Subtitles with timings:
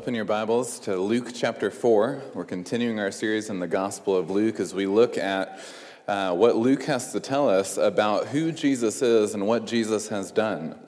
[0.00, 2.22] Open your Bibles to Luke chapter 4.
[2.32, 5.60] We're continuing our series in the Gospel of Luke as we look at
[6.08, 10.32] uh, what Luke has to tell us about who Jesus is and what Jesus has
[10.32, 10.78] done.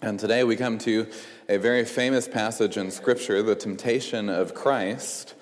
[0.00, 1.08] And today we come to
[1.48, 5.34] a very famous passage in Scripture, the temptation of Christ.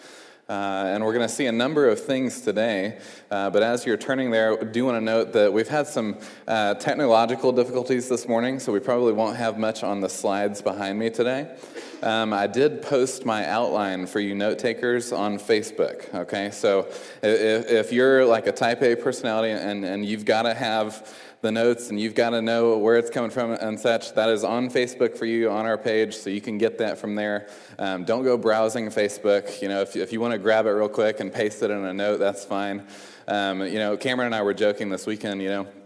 [0.49, 2.99] Uh, and we're going to see a number of things today.
[3.31, 6.19] Uh, but as you're turning there, I do want to note that we've had some
[6.49, 10.99] uh, technological difficulties this morning, so we probably won't have much on the slides behind
[10.99, 11.55] me today.
[12.05, 16.15] Um, I did post my outline for you note takers on Facebook.
[16.15, 16.81] Okay, so
[17.23, 21.51] if, if you're like a type A personality and, and you've got to have the
[21.51, 24.69] notes and you've got to know where it's coming from and such, that is on
[24.69, 27.49] Facebook for you on our page, so you can get that from there.
[27.79, 29.63] Um, don't go browsing Facebook.
[29.63, 31.85] You know, if, if you want to grab it real quick and paste it in
[31.87, 32.87] a note, that's fine.
[33.27, 35.84] Um, you know, Cameron and I were joking this weekend, you know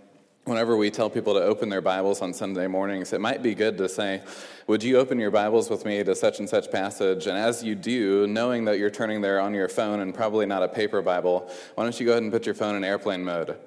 [0.49, 3.77] whenever we tell people to open their Bibles on Sunday mornings, it might be good
[3.79, 4.23] to say,
[4.67, 7.27] Would you open your Bibles with me to such and such passage?
[7.27, 10.63] And as you do, knowing that you're turning there on your phone and probably not
[10.63, 13.59] a paper Bible, why don't you go ahead and put your phone in airplane mode?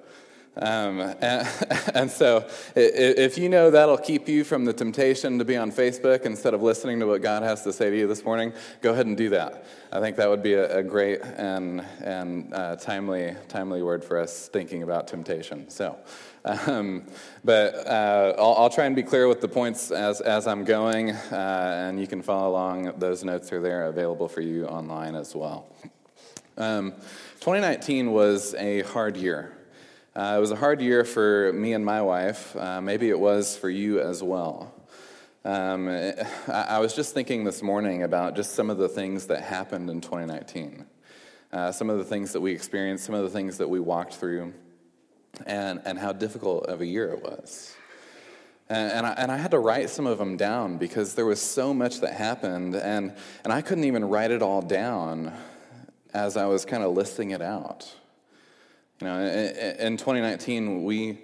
[0.58, 1.48] Um, and,
[1.94, 6.22] and, so, if you know that'll keep you from the temptation to be on Facebook
[6.24, 9.06] instead of listening to what God has to say to you this morning, go ahead
[9.06, 9.66] and do that.
[9.92, 14.18] I think that would be a, a great and, and uh, timely, timely word for
[14.18, 15.70] us thinking about temptation.
[15.70, 15.98] So,
[16.46, 17.04] um,
[17.44, 21.12] but uh, I'll, I'll, try and be clear with the points as, as I'm going,
[21.12, 22.94] uh, and you can follow along.
[22.98, 25.68] Those notes are there available for you online as well.
[26.58, 26.94] Um,
[27.42, 29.56] 2019 was a hard year.
[30.16, 32.56] Uh, it was a hard year for me and my wife.
[32.56, 34.74] Uh, maybe it was for you as well.
[35.46, 36.14] Um, I,
[36.48, 40.02] I, was just thinking this morning about just some of the things that happened in
[40.02, 40.86] 2019,
[41.52, 44.14] uh, some of the things that we experienced, some of the things that we walked
[44.14, 44.54] through
[45.46, 47.76] and, and how difficult of a year it was.
[48.70, 51.42] And, and, I, and I had to write some of them down because there was
[51.42, 55.34] so much that happened, and, and I couldn't even write it all down
[56.14, 57.94] as I was kind of listing it out.
[59.02, 61.20] You know, in 2019, we,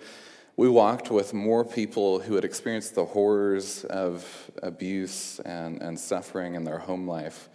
[0.55, 6.55] we walked with more people who had experienced the horrors of abuse and, and suffering
[6.55, 7.49] in their home life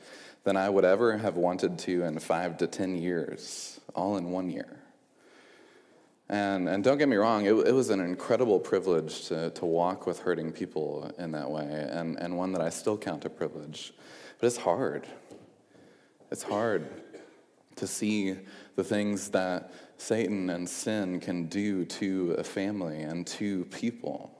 [0.45, 4.49] than I would ever have wanted to in five to 10 years, all in one
[4.51, 4.82] year.
[6.33, 10.07] And, and don't get me wrong, it, it was an incredible privilege to, to walk
[10.07, 13.93] with hurting people in that way, and, and one that I still count a privilege.
[14.41, 15.07] But it's hard.
[16.31, 16.89] It's hard
[17.77, 18.39] to see
[18.77, 24.31] the things that Satan and sin can do to a family and to people.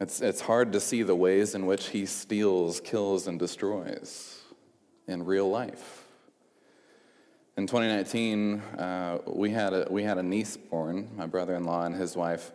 [0.00, 4.40] It's, it's hard to see the ways in which he steals, kills, and destroys
[5.08, 6.04] in real life.
[7.58, 11.10] In 2019, uh, we, had a, we had a niece born.
[11.16, 12.52] My brother in law and his wife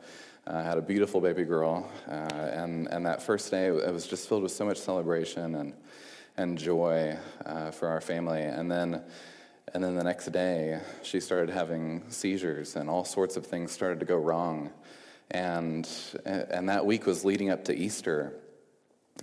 [0.47, 1.91] uh, had a beautiful baby girl.
[2.08, 5.74] Uh, and, and that first day, it was just filled with so much celebration and,
[6.38, 8.44] and joy uh, for our family.
[8.44, 9.03] And then,
[9.74, 14.00] and then the next day, she started having seizures, and all sorts of things started
[14.00, 14.72] to go wrong.
[15.31, 15.85] And,
[16.24, 18.35] and that week was leading up to Easter.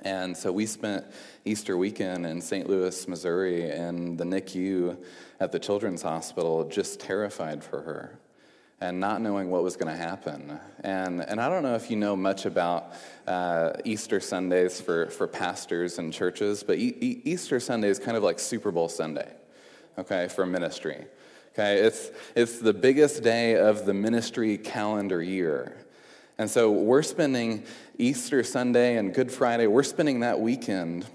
[0.02, 1.06] And so we spent
[1.44, 2.68] Easter weekend in St.
[2.68, 4.96] Louis, Missouri, in the NICU
[5.40, 8.18] at the Children's Hospital, just terrified for her
[8.80, 10.58] and not knowing what was going to happen.
[10.82, 12.92] And, and I don't know if you know much about
[13.26, 18.16] uh, Easter Sundays for, for pastors and churches, but e- e- Easter Sunday is kind
[18.16, 19.30] of like Super Bowl Sunday,
[19.98, 21.04] okay, for ministry.
[21.52, 25.76] Okay, it's, it's the biggest day of the ministry calendar year.
[26.38, 27.64] And so we're spending
[27.98, 31.06] Easter Sunday and Good Friday, we're spending that weekend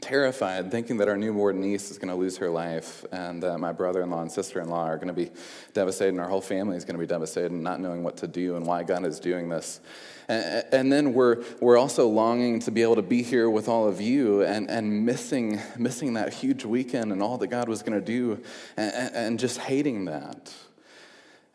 [0.00, 3.72] terrified, thinking that our newborn niece is going to lose her life, and uh, my
[3.72, 5.30] brother in law and sister in law are going to be
[5.72, 8.26] devastated, and our whole family is going to be devastated, and not knowing what to
[8.26, 9.80] do and why God is doing this.
[10.28, 13.88] And, and, then we're, we're also longing to be able to be here with all
[13.88, 17.98] of you and, and missing, missing that huge weekend and all that God was going
[17.98, 18.42] to do,
[18.76, 20.52] and, and just hating that.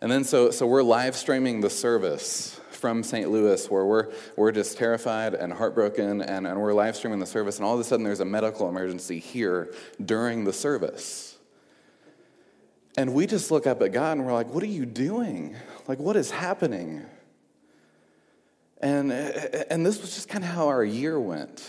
[0.02, 3.32] And then so, so we're live streaming the service from St.
[3.32, 7.58] Louis where we're, we're just terrified and heartbroken and, and we're live streaming the service,
[7.58, 9.74] and all of a sudden there's a medical emergency here
[10.06, 11.36] during the service.
[12.96, 15.56] And we just look up at God and we're like, what are you doing?
[15.88, 17.04] Like, what is happening?
[18.82, 21.68] And, and this was just kind of how our year went.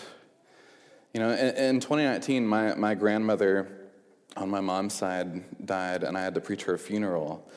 [1.14, 3.88] You know, in, in 2019, my, my grandmother
[4.36, 7.50] on my mom's side died, and I had to preach her funeral.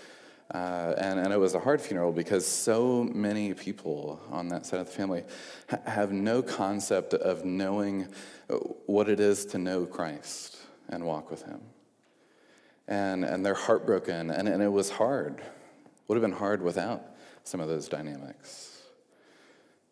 [0.54, 4.80] Uh, and, and it was a hard funeral because so many people on that side
[4.80, 5.24] of the family
[5.70, 8.08] ha- have no concept of knowing
[8.88, 10.58] what it is to know Christ
[10.90, 11.62] and walk with Him.
[12.88, 15.42] And, and they're heartbroken, and, and it was hard.
[16.08, 17.04] Would have been hard without
[17.44, 18.82] some of those dynamics.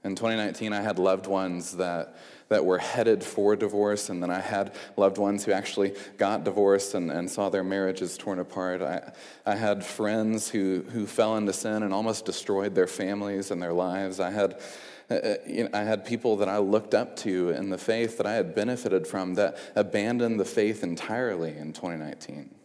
[0.04, 2.18] In 2019, I had loved ones that,
[2.50, 6.94] that were headed for divorce, and then I had loved ones who actually got divorced
[6.94, 8.82] and, and saw their marriages torn apart.
[8.82, 9.12] I,
[9.46, 13.74] I had friends who, who fell into sin and almost destroyed their families and their
[13.74, 14.20] lives.
[14.20, 14.62] I had,
[15.10, 15.36] uh, uh,
[15.74, 19.08] I had people that I looked up to in the faith that I had benefited
[19.08, 22.57] from that abandoned the faith entirely in 2019.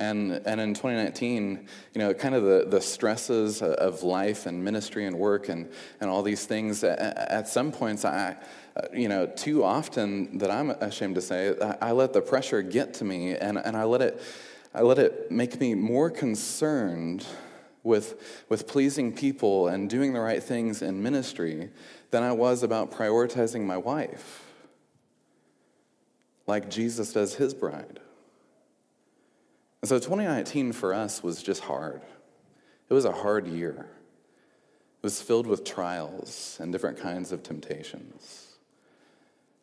[0.00, 5.04] And, and in 2019, you know, kind of the, the stresses of life and ministry
[5.04, 5.70] and work and,
[6.00, 8.36] and all these things, at some points, I,
[8.76, 12.94] uh, you know, too often that I'm ashamed to say, I let the pressure get
[12.94, 14.22] to me and, and I, let it,
[14.72, 17.26] I let it make me more concerned
[17.82, 21.68] with, with pleasing people and doing the right things in ministry
[22.10, 24.46] than I was about prioritizing my wife,
[26.46, 28.00] like Jesus does his bride.
[29.82, 32.02] And so 2019 for us was just hard.
[32.88, 33.88] It was a hard year.
[34.98, 38.58] It was filled with trials and different kinds of temptations.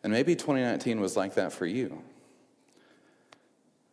[0.04, 2.02] And maybe 2019 was like that for you.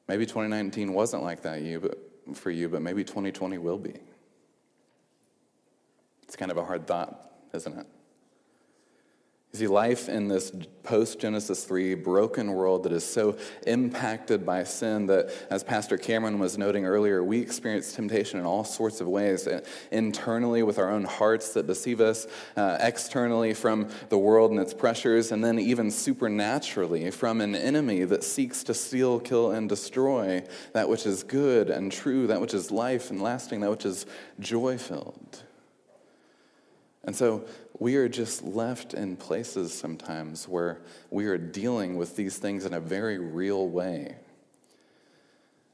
[0.08, 3.94] Maybe 2019 wasn't like that you, but, for you, but maybe 2020 will be.
[6.22, 7.86] It's kind of a hard thought, isn't it?
[9.54, 10.50] You see, life in this
[10.82, 16.40] post Genesis 3 broken world that is so impacted by sin that, as Pastor Cameron
[16.40, 19.60] was noting earlier, we experience temptation in all sorts of ways uh,
[19.92, 24.74] internally with our own hearts that deceive us, uh, externally from the world and its
[24.74, 30.42] pressures, and then even supernaturally from an enemy that seeks to steal, kill, and destroy
[30.72, 34.04] that which is good and true, that which is life and lasting, that which is
[34.40, 35.43] joy filled.
[37.04, 37.44] And so
[37.78, 40.80] we are just left in places sometimes where
[41.10, 44.16] we are dealing with these things in a very real way.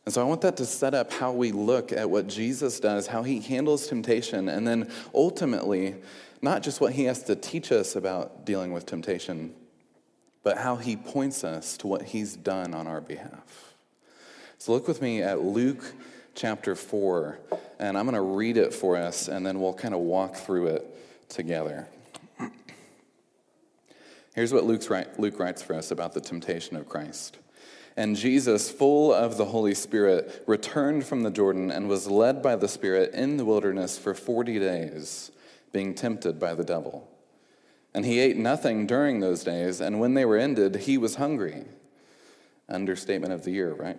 [0.07, 3.07] And so I want that to set up how we look at what Jesus does,
[3.07, 5.97] how he handles temptation, and then ultimately,
[6.43, 9.55] not just what he has to teach us about dealing with temptation,
[10.43, 13.75] but how he points us to what he's done on our behalf.
[14.59, 15.85] So look with me at Luke
[16.35, 17.39] chapter 4,
[17.79, 20.69] and I'm going to read it for us, and then we'll kind of walk through
[20.69, 20.97] it
[21.31, 21.89] together.
[24.35, 27.39] Here's what write, Luke writes for us about the temptation of Christ.
[27.97, 32.57] And Jesus, full of the Holy Spirit, returned from the Jordan and was led by
[32.57, 35.33] the Spirit in the wilderness for 40 days,
[35.73, 37.09] being tempted by the devil.
[37.93, 41.65] And he ate nothing during those days, and when they were ended, he was hungry.
[42.69, 43.99] Understatement of the year, right?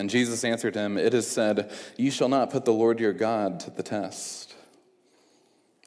[0.00, 3.60] And Jesus answered him, It is said, You shall not put the Lord your God
[3.60, 4.54] to the test.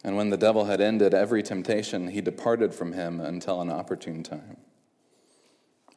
[0.03, 4.21] And when the devil had ended every temptation, he departed from him until an opportune
[4.21, 4.57] time.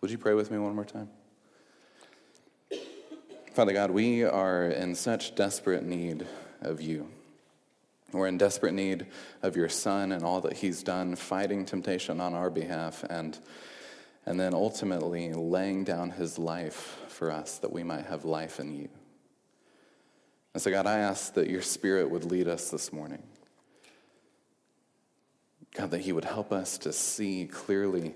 [0.01, 1.11] Would you pray with me one more time?
[3.53, 6.27] Father God, we are in such desperate need
[6.63, 7.09] of you.
[8.13, 9.05] We're in desperate need
[9.43, 13.39] of your Son and all that he's done fighting temptation on our behalf and,
[14.27, 18.75] and then ultimately laying down his life for us that we might have life in
[18.75, 18.89] you.
[20.57, 23.23] And so, God, I ask that your Spirit would lead us this morning.
[25.75, 28.15] God, that He would help us to see clearly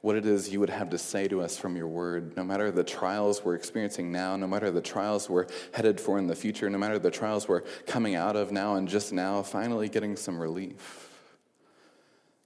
[0.00, 2.70] what it is you would have to say to us from your word, no matter
[2.70, 6.70] the trials we're experiencing now, no matter the trials we're headed for in the future,
[6.70, 10.38] no matter the trials we're coming out of now and just now, finally getting some
[10.38, 11.10] relief.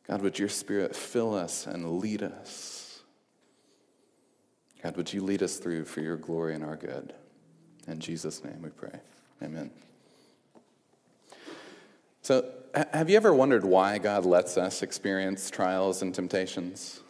[0.07, 2.78] God, would your Spirit fill us and lead us?
[4.83, 7.13] God, would you lead us through for your glory and our good?
[7.87, 9.01] In Jesus' name we pray.
[9.43, 9.71] Amen.
[12.23, 12.45] So,
[12.93, 17.01] have you ever wondered why God lets us experience trials and temptations?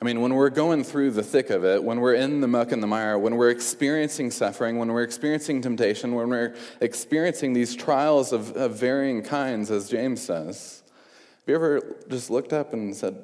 [0.00, 2.72] I mean, when we're going through the thick of it, when we're in the muck
[2.72, 7.74] and the mire, when we're experiencing suffering, when we're experiencing temptation, when we're experiencing these
[7.74, 12.94] trials of, of varying kinds, as James says, have you ever just looked up and
[12.94, 13.16] said,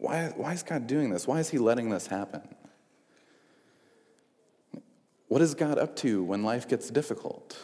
[0.00, 1.26] why, why is God doing this?
[1.26, 2.42] Why is He letting this happen?
[5.28, 7.58] What is God up to when life gets difficult?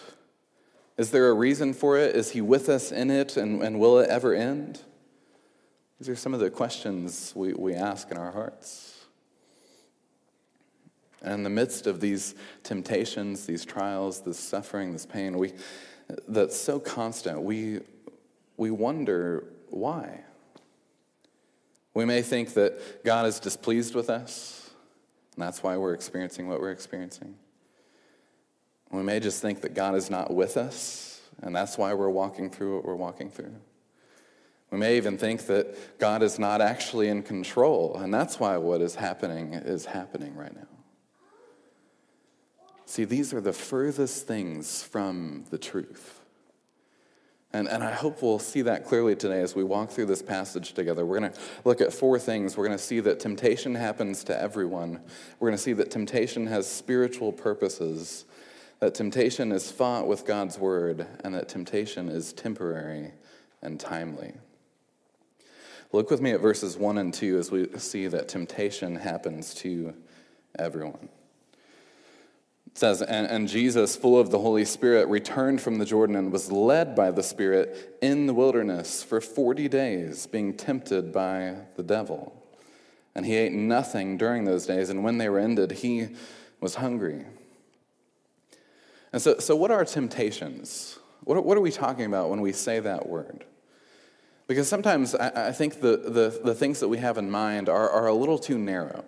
[0.98, 2.14] Is there a reason for it?
[2.14, 4.80] Is He with us in it, and, and will it ever end?
[5.98, 9.06] These are some of the questions we, we ask in our hearts.
[11.22, 15.54] And in the midst of these temptations, these trials, this suffering, this pain, we,
[16.28, 17.80] that's so constant, we,
[18.58, 20.20] we wonder why.
[21.96, 24.68] We may think that God is displeased with us,
[25.34, 27.36] and that's why we're experiencing what we're experiencing.
[28.90, 32.50] We may just think that God is not with us, and that's why we're walking
[32.50, 33.54] through what we're walking through.
[34.70, 38.82] We may even think that God is not actually in control, and that's why what
[38.82, 40.68] is happening is happening right now.
[42.84, 46.20] See, these are the furthest things from the truth.
[47.56, 50.74] And, and I hope we'll see that clearly today as we walk through this passage
[50.74, 51.06] together.
[51.06, 52.54] We're going to look at four things.
[52.54, 55.00] We're going to see that temptation happens to everyone,
[55.40, 58.26] we're going to see that temptation has spiritual purposes,
[58.80, 63.12] that temptation is fought with God's word, and that temptation is temporary
[63.62, 64.34] and timely.
[65.92, 69.94] Look with me at verses 1 and 2 as we see that temptation happens to
[70.58, 71.08] everyone.
[72.76, 76.52] Says, and, and, Jesus, full of the Holy Spirit, returned from the Jordan and was
[76.52, 82.34] led by the Spirit in the wilderness for 40 days, being tempted by the devil.
[83.14, 86.08] And he ate nothing during those days, and when they were ended, he
[86.60, 87.24] was hungry.
[89.10, 90.98] And so, so what are temptations?
[91.24, 93.46] What, what are we talking about when we say that word?
[94.48, 97.88] Because sometimes I, I think the, the, the, things that we have in mind are,
[97.88, 99.02] are a little too narrow.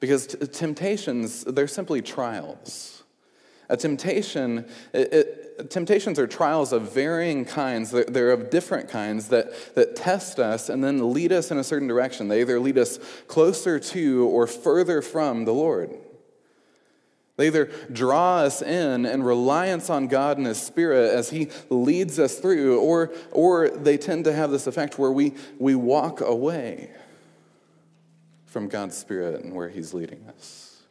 [0.00, 3.02] Because t- temptations, they're simply trials.
[3.68, 7.90] A temptation, it, it, temptations are trials of varying kinds.
[7.90, 11.64] They're, they're, of different kinds that, that test us and then lead us in a
[11.64, 12.28] certain direction.
[12.28, 15.90] They either lead us closer to or further from the Lord.
[17.36, 22.18] They either draw us in and reliance on God and His Spirit as He leads
[22.18, 26.90] us through, or, or they tend to have this effect where we, we walk away
[28.50, 30.82] from God's Spirit and where He's leading us.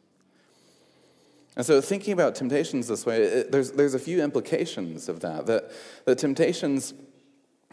[1.55, 5.45] And so, thinking about temptations this way, it, there's, there's a few implications of that.
[5.45, 5.71] That,
[6.05, 6.93] that temptations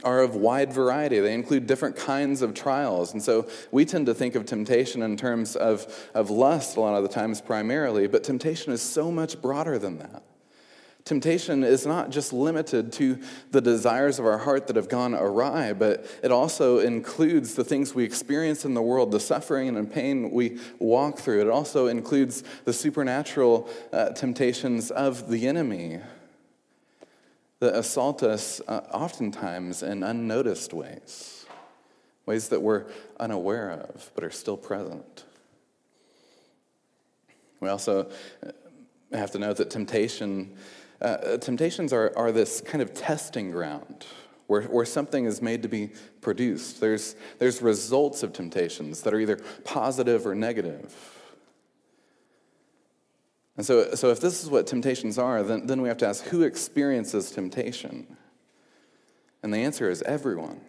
[0.02, 1.20] are of wide variety.
[1.20, 3.12] They include different kinds of trials.
[3.12, 6.96] And so we tend to think of temptation in terms of, of lust a lot
[6.96, 10.22] of the times primarily, but temptation is so much broader than that.
[11.06, 13.20] Temptation is not just limited to
[13.52, 17.94] the desires of our heart that have gone awry, but it also includes the things
[17.94, 21.40] we experience in the world, the suffering and pain we walk through.
[21.40, 26.00] It also includes the supernatural uh, temptations of the enemy
[27.60, 31.46] that assault us uh, oftentimes in unnoticed ways,
[32.26, 32.84] ways that we're
[33.20, 35.22] unaware of but are still present.
[37.60, 38.10] We also
[38.44, 38.50] uh,
[39.12, 40.56] have to note that temptation,
[41.00, 44.06] uh, temptations are, are this kind of testing ground
[44.46, 46.80] where, where something is made to be produced.
[46.80, 50.94] There's, there's results of temptations that are either positive or negative.
[53.56, 56.24] And so, so if this is what temptations are, then, then we have to ask
[56.24, 58.16] who experiences temptation?
[59.42, 60.60] And the answer is everyone.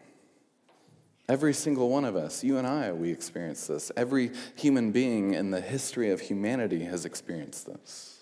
[1.29, 3.91] Every single one of us, you and I, we experience this.
[3.98, 8.16] Every human being in the history of humanity has experienced this.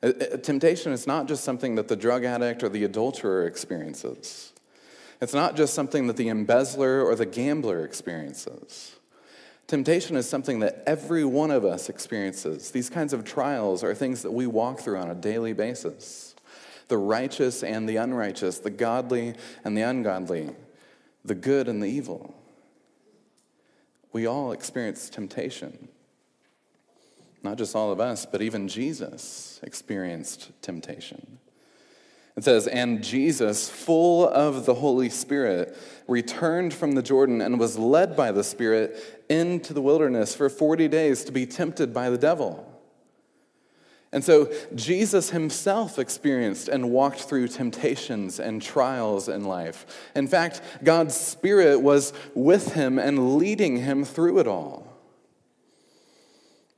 [0.00, 4.52] Temptation is not just something that the drug addict or the adulterer experiences.
[5.20, 8.94] It's not just something that the embezzler or the gambler experiences.
[9.66, 12.70] Temptation is something that every one of us experiences.
[12.70, 16.34] These kinds of trials are things that we walk through on a daily basis.
[16.86, 20.50] The righteous and the unrighteous, the godly and the ungodly,
[21.24, 22.34] the good and the evil.
[24.12, 25.88] We all experience temptation.
[27.42, 31.38] Not just all of us, but even Jesus experienced temptation.
[32.36, 35.76] It says, And Jesus, full of the Holy Spirit,
[36.06, 40.88] returned from the Jordan and was led by the Spirit into the wilderness for 40
[40.88, 42.64] days to be tempted by the devil.
[44.12, 50.10] And so Jesus himself experienced and walked through temptations and trials in life.
[50.14, 54.87] In fact, God's Spirit was with him and leading him through it all.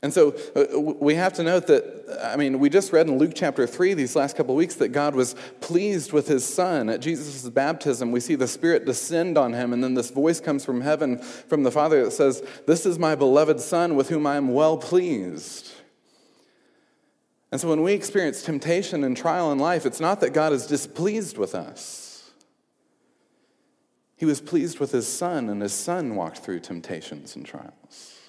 [0.02, 3.32] And so uh, we have to note that, I mean, we just read in Luke
[3.34, 6.88] chapter 3 these last couple of weeks that God was pleased with his son.
[6.88, 10.64] At Jesus' baptism, we see the Spirit descend on him, and then this voice comes
[10.64, 14.36] from heaven from the Father that says, This is my beloved Son with whom I
[14.36, 15.70] am well pleased.
[17.52, 20.66] And so when we experience temptation and trial in life, it's not that God is
[20.66, 22.30] displeased with us.
[24.16, 28.19] He was pleased with his son, and his son walked through temptations and trials.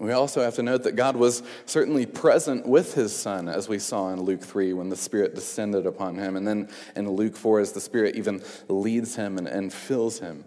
[0.00, 3.78] We also have to note that God was certainly present with his son, as we
[3.78, 7.60] saw in Luke 3 when the Spirit descended upon him, and then in Luke 4
[7.60, 10.42] as the Spirit even leads him and, and fills him.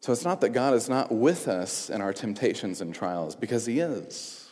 [0.00, 3.64] So it's not that God is not with us in our temptations and trials, because
[3.64, 4.50] he is.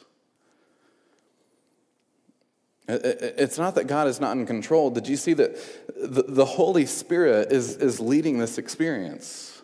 [2.87, 4.91] It's not that God is not in control.
[4.91, 5.57] Did you see that
[5.97, 9.62] the Holy Spirit is, is leading this experience?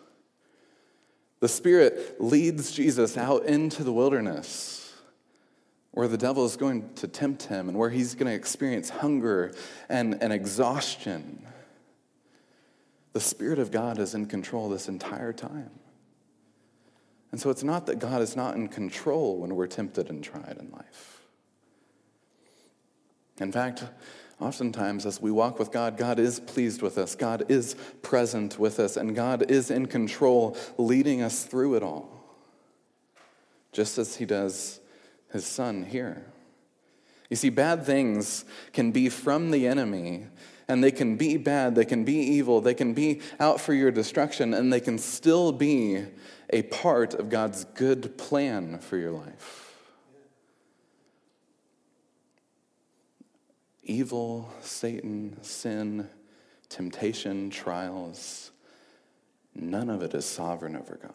[1.39, 4.93] The Spirit leads Jesus out into the wilderness
[5.91, 9.53] where the devil is going to tempt him and where he's going to experience hunger
[9.87, 11.45] and, and exhaustion.
[13.13, 15.71] The Spirit of God is in control this entire time.
[17.31, 20.57] And so it's not that God is not in control when we're tempted and tried
[20.59, 21.21] in life.
[23.39, 23.83] In fact,
[24.39, 28.79] oftentimes as we walk with God, God is pleased with us, God is present with
[28.79, 32.09] us, and God is in control, leading us through it all,
[33.71, 34.79] just as He does
[35.31, 36.25] His Son here.
[37.29, 40.25] You see, bad things can be from the enemy,
[40.67, 43.91] and they can be bad, they can be evil, they can be out for your
[43.91, 46.05] destruction, and they can still be
[46.51, 49.58] a part of God's good plan for your life.
[53.89, 56.07] Evil, Satan, sin,
[56.69, 58.51] temptation, trials,
[59.55, 61.13] none of it is sovereign over God.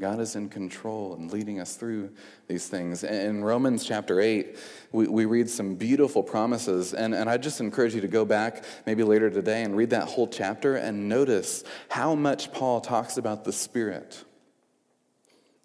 [0.00, 2.10] God is in control and leading us through
[2.48, 3.04] these things.
[3.04, 4.56] In Romans chapter 8,
[4.90, 6.94] we, we read some beautiful promises.
[6.94, 10.08] And, and I just encourage you to go back maybe later today and read that
[10.08, 14.24] whole chapter and notice how much Paul talks about the Spirit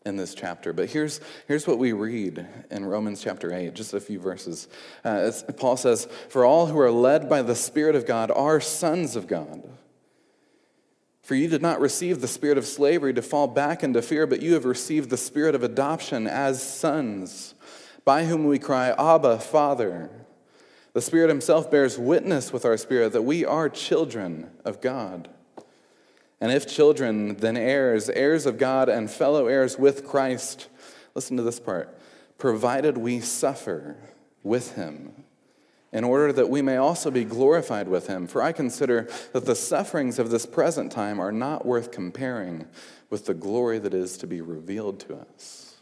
[0.06, 0.74] in this chapter.
[0.74, 4.68] But here's, here's what we read in Romans chapter 8, just a few verses.
[5.04, 9.16] Uh, Paul says, For all who are led by the Spirit of God are sons
[9.16, 9.64] of God.
[11.30, 14.42] For you did not receive the spirit of slavery to fall back into fear, but
[14.42, 17.54] you have received the spirit of adoption as sons,
[18.04, 20.10] by whom we cry, Abba, Father.
[20.94, 25.30] The Spirit Himself bears witness with our spirit that we are children of God.
[26.42, 30.70] And if children, then heirs, heirs of God and fellow heirs with Christ.
[31.14, 31.98] Listen to this part.
[32.38, 33.98] Provided we suffer
[34.42, 35.26] with him,
[35.92, 38.28] in order that we may also be glorified with him.
[38.28, 42.68] For I consider that the sufferings of this present time are not worth comparing
[43.10, 45.78] with the glory that is to be revealed to us.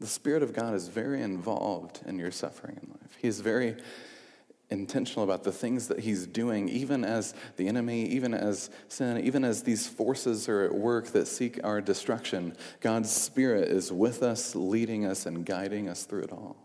[0.00, 3.18] The Spirit of God is very involved in your suffering in life.
[3.20, 3.76] He is very
[4.70, 9.44] intentional about the things that he's doing, even as the enemy, even as sin, even
[9.44, 12.54] as these forces are at work that seek our destruction.
[12.80, 16.56] God's Spirit is with us, leading us, and guiding us through it all.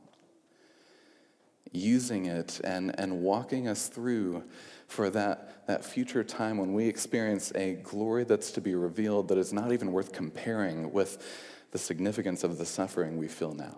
[1.71, 4.43] Using it and, and walking us through
[4.87, 9.37] for that, that future time when we experience a glory that's to be revealed that
[9.37, 11.25] is not even worth comparing with
[11.71, 13.77] the significance of the suffering we feel now.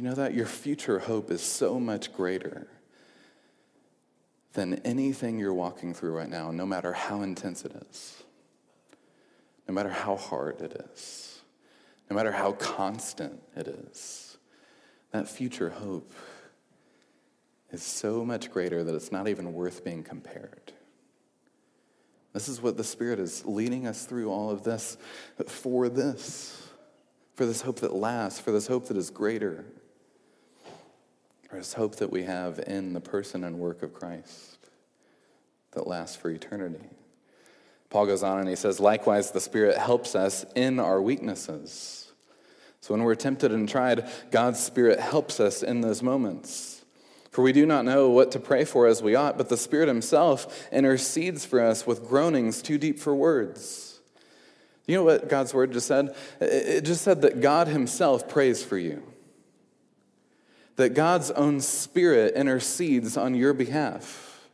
[0.00, 0.32] You know that?
[0.32, 2.66] Your future hope is so much greater
[4.54, 8.22] than anything you're walking through right now, no matter how intense it is,
[9.68, 11.42] no matter how hard it is,
[12.08, 14.38] no matter how constant it is.
[15.10, 16.14] That future hope
[17.70, 20.72] is so much greater that it's not even worth being compared.
[22.32, 24.96] This is what the Spirit is leading us through all of this
[25.46, 26.66] for this,
[27.34, 29.66] for this hope that lasts, for this hope that is greater.
[31.52, 34.58] There's hope that we have in the person and work of Christ
[35.72, 36.90] that lasts for eternity.
[37.88, 42.12] Paul goes on and he says, Likewise, the Spirit helps us in our weaknesses.
[42.80, 46.84] So when we're tempted and tried, God's Spirit helps us in those moments.
[47.30, 49.88] For we do not know what to pray for as we ought, but the Spirit
[49.88, 54.00] Himself intercedes for us with groanings too deep for words.
[54.86, 56.14] You know what God's Word just said?
[56.40, 59.02] It just said that God Himself prays for you
[60.80, 64.48] that God's own Spirit intercedes on your behalf.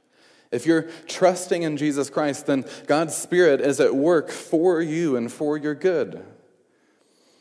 [0.53, 5.31] If you're trusting in Jesus Christ, then God's Spirit is at work for you and
[5.31, 6.25] for your good.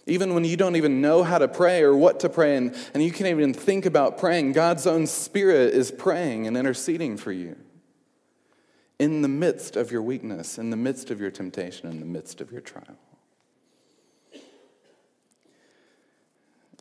[0.07, 3.03] Even when you don't even know how to pray or what to pray, and, and
[3.03, 7.55] you can't even think about praying, God's own Spirit is praying and interceding for you
[8.99, 12.39] in the midst of your weakness, in the midst of your temptation, in the midst
[12.39, 12.97] of your trial.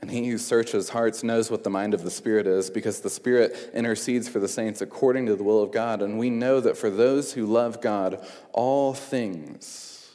[0.05, 3.09] And he who searches hearts knows what the mind of the Spirit is, because the
[3.09, 6.03] Spirit intercedes for the saints according to the will of God.
[6.03, 10.11] And we know that for those who love God, all things,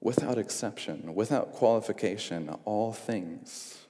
[0.00, 3.86] without exception, without qualification, all things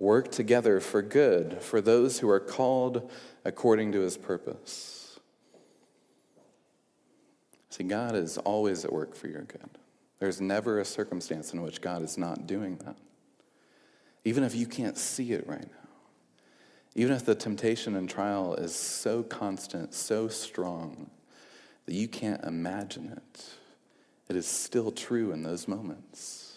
[0.00, 3.08] work together for good for those who are called
[3.44, 5.20] according to his purpose.
[7.70, 9.70] See, God is always at work for your good.
[10.18, 12.96] There's never a circumstance in which God is not doing that
[14.24, 15.88] even if you can't see it right now,
[16.94, 21.10] even if the temptation and trial is so constant, so strong,
[21.86, 23.44] that you can't imagine it,
[24.28, 26.47] it is still true in those moments.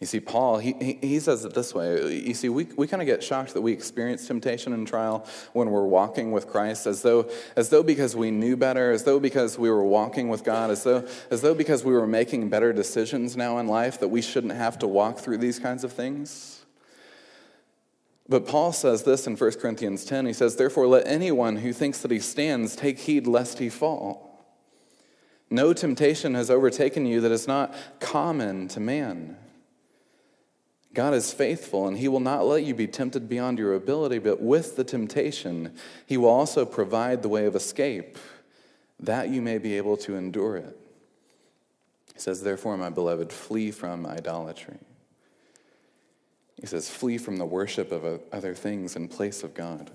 [0.00, 2.18] You see, Paul, he, he says it this way.
[2.18, 5.70] You see, we, we kind of get shocked that we experience temptation and trial when
[5.70, 9.56] we're walking with Christ, as though, as though because we knew better, as though because
[9.56, 13.36] we were walking with God, as though, as though because we were making better decisions
[13.36, 16.64] now in life, that we shouldn't have to walk through these kinds of things.
[18.28, 20.26] But Paul says this in 1 Corinthians 10.
[20.26, 24.44] He says, Therefore, let anyone who thinks that he stands take heed lest he fall.
[25.50, 29.36] No temptation has overtaken you that is not common to man.
[30.94, 34.40] God is faithful, and He will not let you be tempted beyond your ability, but
[34.40, 35.74] with the temptation,
[36.06, 38.16] He will also provide the way of escape,
[39.00, 40.78] that you may be able to endure it.
[42.14, 44.78] He says, Therefore, my beloved, flee from idolatry.
[46.60, 49.90] He says, Flee from the worship of other things in place of God.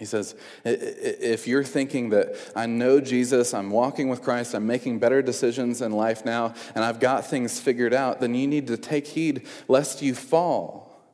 [0.00, 0.34] He says,
[0.64, 5.82] if you're thinking that I know Jesus, I'm walking with Christ, I'm making better decisions
[5.82, 9.46] in life now, and I've got things figured out, then you need to take heed
[9.68, 11.04] lest you fall.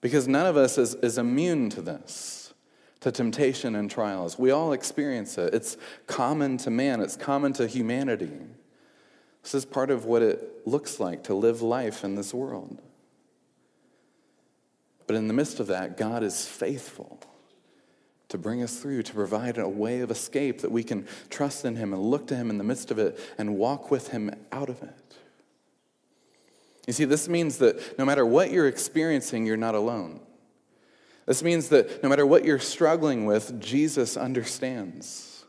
[0.00, 2.54] Because none of us is, is immune to this,
[3.00, 4.38] to temptation and trials.
[4.38, 5.52] We all experience it.
[5.52, 5.76] It's
[6.06, 8.32] common to man, it's common to humanity.
[9.42, 12.80] This is part of what it looks like to live life in this world.
[15.06, 17.20] But in the midst of that, God is faithful
[18.30, 21.76] to bring us through, to provide a way of escape that we can trust in
[21.76, 24.68] Him and look to Him in the midst of it and walk with Him out
[24.68, 25.16] of it.
[26.86, 30.20] You see, this means that no matter what you're experiencing, you're not alone.
[31.26, 35.44] This means that no matter what you're struggling with, Jesus understands.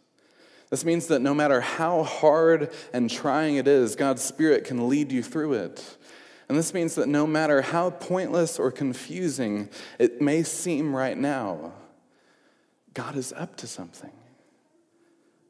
[0.70, 5.12] This means that no matter how hard and trying it is, God's Spirit can lead
[5.12, 5.98] you through it.
[6.50, 11.74] And this means that no matter how pointless or confusing it may seem right now,
[12.94, 14.12] God is up to something.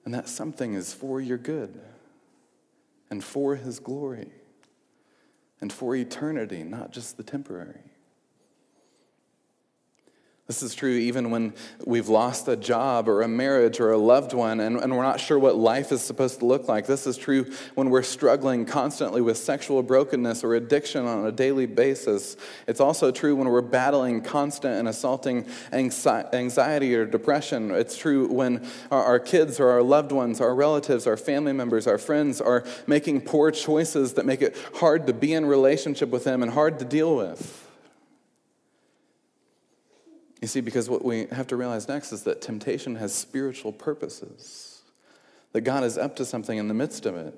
[0.05, 1.79] And that something is for your good
[3.09, 4.31] and for his glory
[5.59, 7.90] and for eternity, not just the temporary.
[10.51, 11.53] This is true even when
[11.85, 15.21] we've lost a job or a marriage or a loved one and, and, we're not
[15.21, 16.85] sure what life is supposed to look like.
[16.85, 21.67] This is true when we're struggling constantly with sexual brokenness or addiction on a daily
[21.67, 22.35] basis.
[22.67, 27.71] It's also true when we're battling constant and assaulting anxiety or depression.
[27.71, 31.87] It's true when our, our kids or our loved ones, our relatives, our family members,
[31.87, 36.25] our friends are making poor choices that make it hard to be in relationship with
[36.25, 37.70] them and hard to deal with.
[40.41, 44.81] You see, because what we have to realize next is that temptation has spiritual purposes,
[45.53, 47.37] that God is up to something in the midst of it.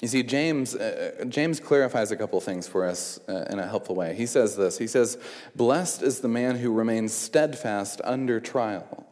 [0.00, 3.94] You see, James, uh, James clarifies a couple things for us uh, in a helpful
[3.94, 4.14] way.
[4.14, 5.18] He says this He says,
[5.54, 9.06] Blessed is the man who remains steadfast under trial.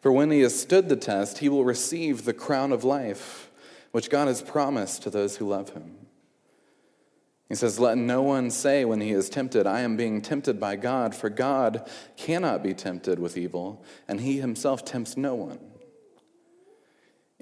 [0.00, 3.50] For when he has stood the test, he will receive the crown of life,
[3.92, 5.95] which God has promised to those who love him.
[7.48, 10.76] He says, Let no one say when he is tempted, I am being tempted by
[10.76, 15.60] God, for God cannot be tempted with evil, and he himself tempts no one.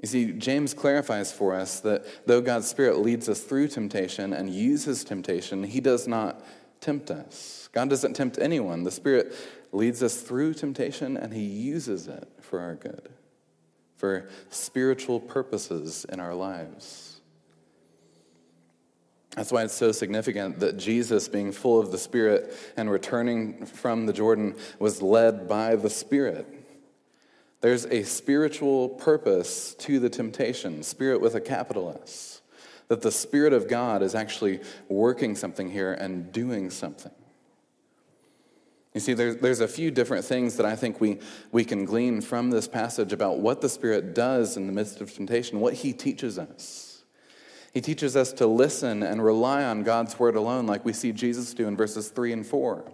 [0.01, 4.49] You see, James clarifies for us that though God's Spirit leads us through temptation and
[4.53, 6.45] uses temptation, he does not
[6.81, 7.69] tempt us.
[7.71, 8.83] God doesn't tempt anyone.
[8.83, 9.33] The Spirit
[9.71, 13.09] leads us through temptation and he uses it for our good,
[13.95, 17.04] for spiritual purposes in our lives.
[19.35, 24.05] That's why it's so significant that Jesus, being full of the Spirit and returning from
[24.05, 26.47] the Jordan, was led by the Spirit.
[27.59, 32.41] There's a spiritual purpose to the temptation, spirit with a capital S,
[32.87, 37.11] that the Spirit of God is actually working something here and doing something.
[38.93, 41.19] You see, there's, there's a few different things that I think we,
[41.51, 45.13] we can glean from this passage about what the Spirit does in the midst of
[45.13, 46.94] temptation, what He teaches us.
[47.75, 51.53] He teaches us to listen and rely on God's word alone, like we see Jesus
[51.53, 52.85] do in verses 3 and 4.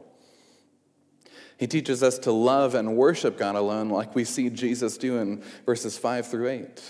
[1.59, 5.43] He teaches us to love and worship God alone, like we see Jesus do in
[5.67, 6.83] verses 5 through 8.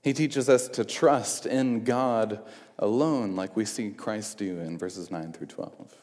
[0.00, 2.40] He teaches us to trust in God
[2.78, 5.94] alone, like we see Christ do in verses 9 through 12.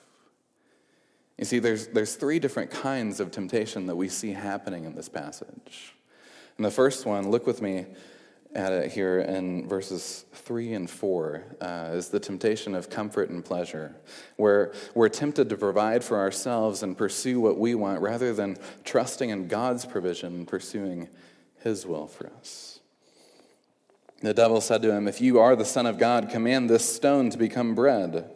[1.40, 5.10] You see, there's, there's three different kinds of temptation that we see happening in this
[5.10, 5.96] passage.
[6.58, 7.88] And the first one, look with me
[8.54, 13.44] at it here in verses 3 and 4 uh, is the temptation of comfort and
[13.44, 13.96] pleasure,
[14.36, 19.30] where we're tempted to provide for ourselves and pursue what we want rather than trusting
[19.30, 21.08] in God's provision and pursuing
[21.64, 22.80] His will for us.
[24.22, 27.30] The devil said to him, If you are the Son of God, command this stone
[27.32, 28.30] to become bread.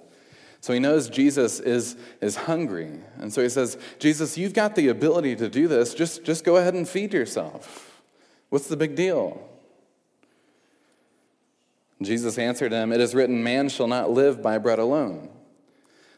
[0.59, 2.89] So he knows Jesus is, is hungry.
[3.19, 5.93] And so he says, Jesus, you've got the ability to do this.
[5.93, 8.01] Just, just go ahead and feed yourself.
[8.49, 9.47] What's the big deal?
[12.01, 15.29] Jesus answered him, It is written, Man shall not live by bread alone.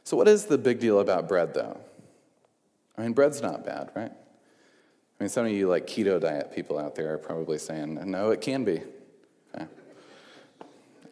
[0.04, 1.80] So, what is the big deal about bread, though?
[2.98, 4.12] I mean, bread's not bad, right?
[4.12, 8.32] I mean, some of you like keto diet people out there are probably saying, No,
[8.32, 8.82] it can be.
[9.56, 9.68] Okay.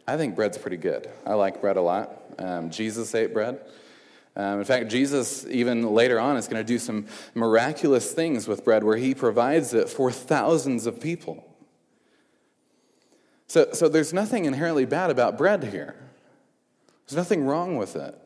[0.08, 1.10] I think bread's pretty good.
[1.26, 2.22] I like bread a lot.
[2.40, 3.60] Um, Jesus ate bread.
[4.36, 8.66] Um, in fact, Jesus, even later on, is going to do some miraculous things with
[8.66, 11.46] bread where he provides it for thousands of people.
[13.48, 15.96] So, so there's nothing inherently bad about bread here.
[17.06, 18.20] There's nothing wrong with it.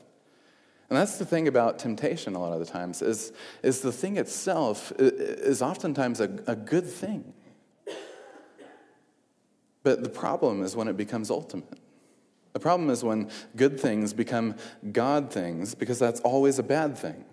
[0.89, 4.17] And that's the thing about temptation a lot of the times is, is the thing
[4.17, 7.33] itself is oftentimes a, a good thing.
[9.83, 11.79] But the problem is when it becomes ultimate.
[12.53, 14.55] The problem is when good things become
[14.91, 17.23] God things, because that's always a bad thing.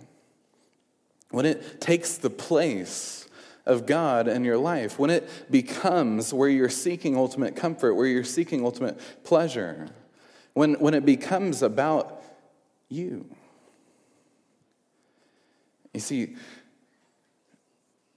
[1.31, 3.27] When it takes the place
[3.67, 8.25] of God in your life, when it becomes where you're seeking ultimate comfort, where you're
[8.25, 9.89] seeking ultimate pleasure,
[10.55, 12.23] when, when it becomes about
[12.89, 13.27] you.
[15.93, 16.37] You see,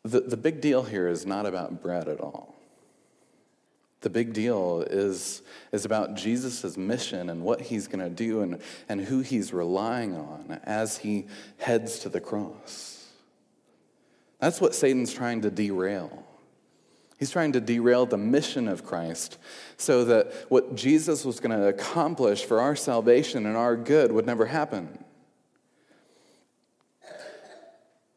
[0.04, 2.56] the, the big deal here is not about bread at all.
[4.02, 5.42] The big deal is,
[5.74, 10.16] is about Jesus' mission and what he's going to do and, and who he's relying
[10.16, 12.99] on as he heads to the cross.
[14.40, 16.26] That's what Satan's trying to derail.
[17.20, 19.38] He's trying to derail the mission of Christ
[19.76, 24.26] so that what Jesus was going to accomplish for our salvation and our good would
[24.26, 25.04] never happen.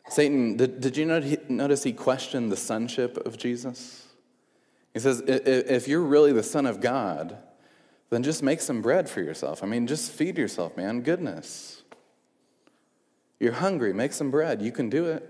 [0.08, 1.06] Satan, did, did you
[1.48, 4.06] notice he questioned the sonship of Jesus?
[4.94, 7.38] He says, if you're really the Son of God,
[8.11, 9.64] then just make some bread for yourself.
[9.64, 11.00] I mean, just feed yourself, man.
[11.00, 11.82] Goodness.
[13.40, 14.62] You're hungry, make some bread.
[14.62, 15.28] You can do it.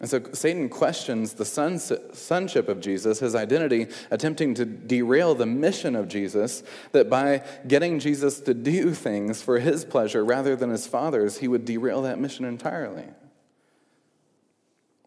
[0.00, 5.96] And so Satan questions the sonship of Jesus, his identity, attempting to derail the mission
[5.96, 10.86] of Jesus, that by getting Jesus to do things for his pleasure rather than his
[10.86, 13.06] Father's, he would derail that mission entirely.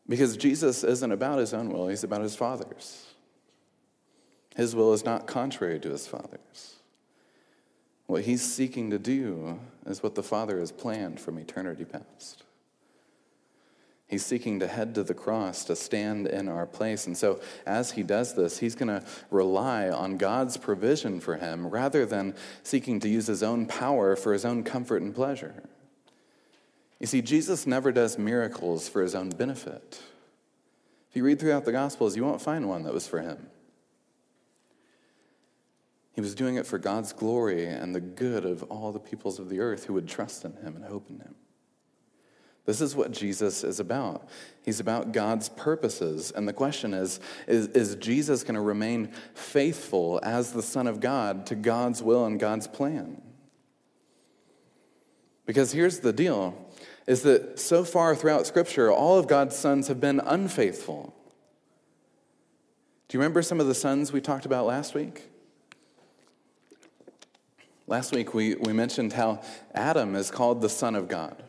[0.10, 3.06] Because Jesus isn't about his own will, he's about his Father's.
[4.58, 6.76] His will is not contrary to his Father's.
[8.08, 12.44] What he's seeking to do is what the Father has planned from eternity past.
[14.12, 17.08] He's seeking to head to the cross to stand in our place.
[17.08, 21.66] And so, as he does this, he's going to rely on God's provision for him
[21.66, 25.64] rather than seeking to use his own power for his own comfort and pleasure.
[27.00, 30.02] You see, Jesus never does miracles for his own benefit.
[31.10, 33.48] If you read throughout the Gospels, you won't find one that was for him.
[36.12, 39.48] He was doing it for God's glory and the good of all the peoples of
[39.48, 41.36] the earth who would trust in him and hope in him.
[42.66, 44.28] This is what Jesus is about.
[44.64, 46.32] He's about God's purposes.
[46.32, 51.00] And the question is is, is Jesus going to remain faithful as the Son of
[51.00, 53.22] God to God's will and God's plan?
[55.46, 56.56] Because here's the deal
[57.08, 61.16] is that so far throughout Scripture, all of God's sons have been unfaithful.
[63.08, 65.28] Do you remember some of the sons we talked about last week?
[67.88, 69.42] Last week, we, we mentioned how
[69.74, 71.44] Adam is called the Son of God.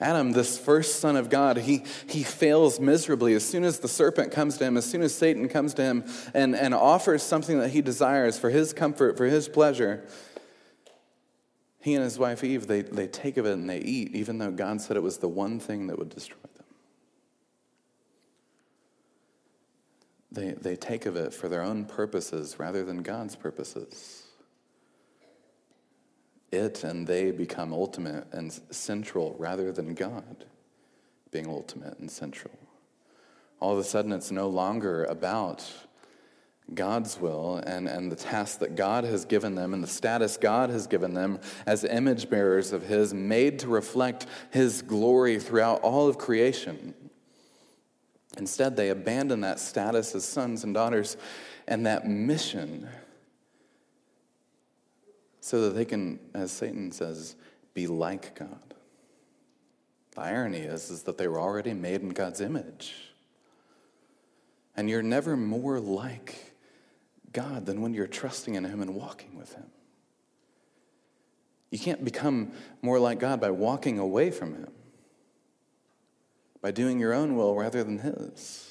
[0.00, 4.32] Adam, this first son of God, he, he fails miserably as soon as the serpent
[4.32, 7.68] comes to him, as soon as Satan comes to him and, and offers something that
[7.70, 10.06] he desires for his comfort, for his pleasure.
[11.80, 14.50] He and his wife Eve, they, they take of it and they eat, even though
[14.50, 16.64] God said it was the one thing that would destroy them.
[20.32, 24.19] They, they take of it for their own purposes rather than God's purposes
[26.52, 30.44] it and they become ultimate and central rather than God
[31.30, 32.52] being ultimate and central.
[33.60, 35.70] All of a sudden, it's no longer about
[36.74, 40.70] God's will and, and the task that God has given them and the status God
[40.70, 46.08] has given them as image bearers of His, made to reflect His glory throughout all
[46.08, 46.94] of creation.
[48.38, 51.16] Instead, they abandon that status as sons and daughters
[51.66, 52.88] and that mission
[55.40, 57.36] so that they can, as Satan says,
[57.74, 58.74] be like God.
[60.12, 62.94] The irony is, is that they were already made in God's image.
[64.76, 66.54] And you're never more like
[67.32, 69.66] God than when you're trusting in Him and walking with Him.
[71.70, 74.72] You can't become more like God by walking away from Him,
[76.60, 78.69] by doing your own will rather than His.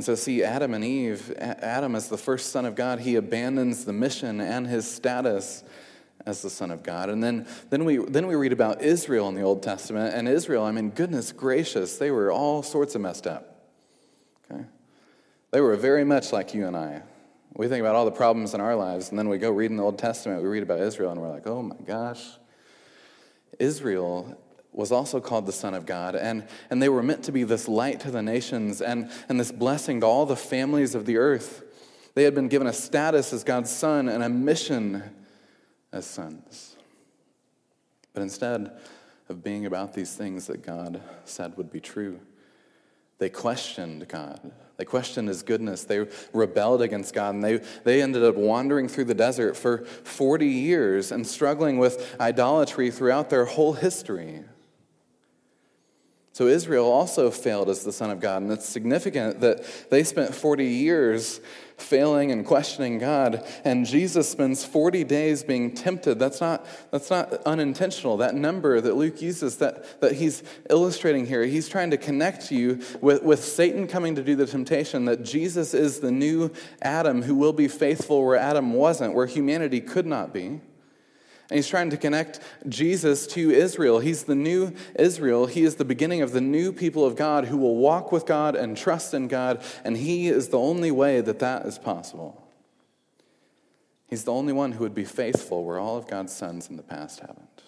[0.00, 3.84] And so, see, Adam and Eve, Adam as the first son of God, he abandons
[3.84, 5.62] the mission and his status
[6.24, 7.10] as the son of God.
[7.10, 10.14] And then, then, we, then we read about Israel in the Old Testament.
[10.14, 13.62] And Israel, I mean, goodness gracious, they were all sorts of messed up.
[14.50, 14.64] Okay?
[15.50, 17.02] They were very much like you and I.
[17.52, 19.76] We think about all the problems in our lives, and then we go read in
[19.76, 22.26] the Old Testament, we read about Israel, and we're like, oh my gosh.
[23.58, 24.34] Israel
[24.72, 27.66] was also called the Son of God, and, and they were meant to be this
[27.66, 31.64] light to the nations and, and this blessing to all the families of the earth.
[32.14, 35.02] They had been given a status as God's Son and a mission
[35.92, 36.76] as sons.
[38.12, 38.72] But instead
[39.28, 42.20] of being about these things that God said would be true,
[43.18, 44.50] they questioned God.
[44.76, 45.84] They questioned his goodness.
[45.84, 50.46] They rebelled against God, and they, they ended up wandering through the desert for 40
[50.46, 54.42] years and struggling with idolatry throughout their whole history.
[56.40, 60.34] So Israel also failed as the Son of God, and it's significant that they spent
[60.34, 61.38] 40 years
[61.76, 66.18] failing and questioning God, and Jesus spends 40 days being tempted.
[66.18, 68.16] That's not, that's not unintentional.
[68.16, 72.80] That number that Luke uses, that, that he's illustrating here, he's trying to connect you
[73.02, 76.50] with, with Satan coming to do the temptation, that Jesus is the new
[76.80, 80.62] Adam who will be faithful where Adam wasn't, where humanity could not be.
[81.50, 83.98] And he's trying to connect Jesus to Israel.
[83.98, 85.46] He's the new Israel.
[85.46, 88.54] He is the beginning of the new people of God who will walk with God
[88.54, 89.60] and trust in God.
[89.84, 92.46] And he is the only way that that is possible.
[94.06, 96.82] He's the only one who would be faithful where all of God's sons in the
[96.84, 97.62] past haven't.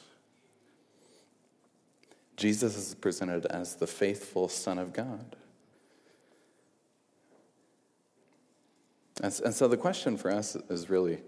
[2.37, 5.37] Jesus is presented as the faithful Son of God.
[9.21, 11.21] And so the question for us is really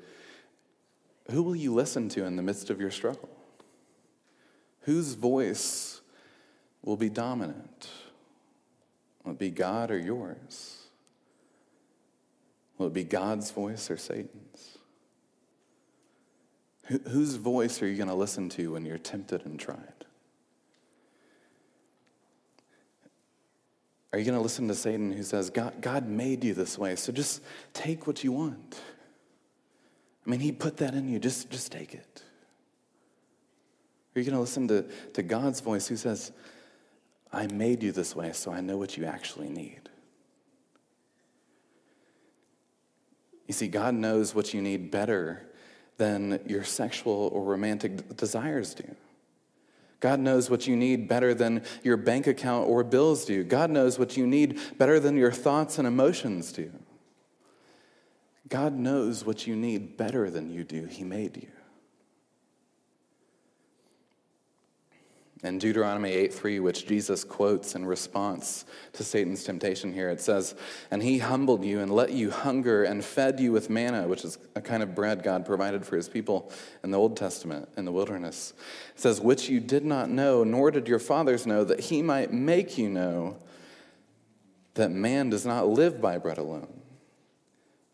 [1.31, 3.29] who will you listen to in the midst of your struggle?
[4.81, 6.03] Whose voice
[6.83, 7.89] will be dominant?
[9.25, 10.83] Will it be God or yours?
[12.77, 14.79] Will it be God's voice or Satan's?
[16.91, 19.79] Wh- whose voice are you going to listen to when you're tempted and tried?
[24.13, 26.95] Are you going to listen to Satan who says, God, God made you this way,
[26.95, 28.79] so just take what you want?
[30.27, 31.19] I mean, He put that in you.
[31.19, 32.23] Just, just take it.
[34.15, 34.85] Are you going to listen to,
[35.15, 36.33] to God's voice who says,
[37.33, 39.81] I made you this way so I know what you actually need?
[43.47, 45.49] You see, God knows what you need better
[45.97, 48.85] than your sexual or romantic desires do.
[50.01, 53.43] God knows what you need better than your bank account or bills do.
[53.43, 56.71] God knows what you need better than your thoughts and emotions do.
[58.49, 60.85] God knows what you need better than you do.
[60.85, 61.49] He made you.
[65.43, 70.55] In Deuteronomy 8:3, which Jesus quotes in response to Satan's temptation here, it says,
[70.91, 74.39] And he humbled you and let you hunger and fed you with manna, which is
[74.55, 76.51] a kind of bread God provided for his people
[76.83, 78.55] in the Old Testament in the wilderness.
[78.95, 82.33] It says, Which you did not know, nor did your fathers know, that he might
[82.33, 83.37] make you know
[84.75, 86.84] that man does not live by bread alone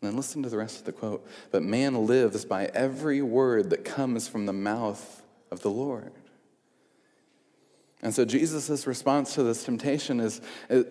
[0.01, 1.27] and then listen to the rest of the quote.
[1.51, 6.11] But man lives by every word that comes from the mouth of the Lord.
[8.01, 10.85] And so Jesus' response to this temptation is, is,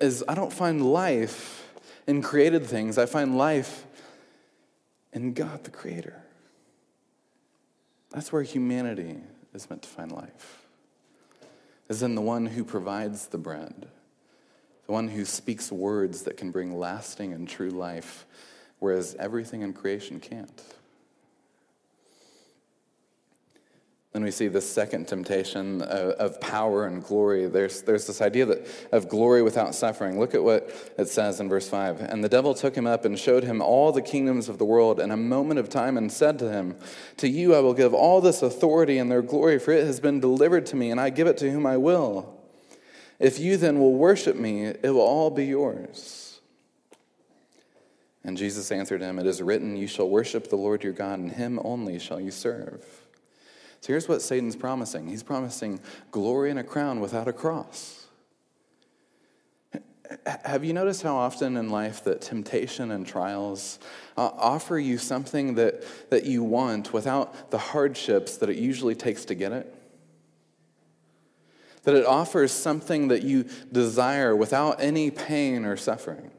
[0.00, 1.72] is, I don't find life
[2.06, 3.86] in created things, I find life
[5.14, 6.20] in God the Creator.
[8.10, 9.16] That's where humanity
[9.54, 10.66] is meant to find life,
[11.88, 13.88] is in the one who provides the bread
[14.86, 18.26] the one who speaks words that can bring lasting and true life,
[18.78, 20.62] whereas everything in creation can't.
[24.14, 27.48] Then we see the second temptation of power and glory.
[27.48, 30.20] There's, there's this idea that, of glory without suffering.
[30.20, 32.00] Look at what it says in verse 5.
[32.00, 35.00] And the devil took him up and showed him all the kingdoms of the world
[35.00, 36.76] in a moment of time and said to him,
[37.16, 40.20] To you I will give all this authority and their glory, for it has been
[40.20, 42.43] delivered to me, and I give it to whom I will.
[43.18, 46.40] If you then will worship me, it will all be yours.
[48.24, 51.32] And Jesus answered him, It is written, You shall worship the Lord your God, and
[51.32, 52.84] him only shall you serve.
[53.80, 55.78] So here's what Satan's promising He's promising
[56.10, 58.06] glory and a crown without a cross.
[60.26, 63.78] Have you noticed how often in life that temptation and trials
[64.16, 69.24] uh, offer you something that, that you want without the hardships that it usually takes
[69.26, 69.74] to get it?
[71.84, 76.30] That it offers something that you desire without any pain or suffering.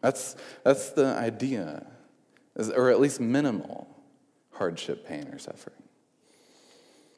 [0.00, 1.86] That's, that's the idea,
[2.74, 3.88] or at least minimal
[4.52, 5.76] hardship, pain, or suffering.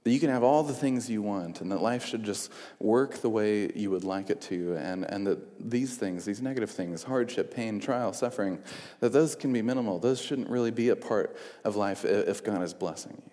[0.04, 3.18] That you can have all the things you want, and that life should just work
[3.18, 7.02] the way you would like it to, and, and that these things, these negative things,
[7.02, 8.58] hardship, pain, trial, suffering,
[9.00, 9.98] that those can be minimal.
[9.98, 13.32] Those shouldn't really be a part of life if God is blessing you.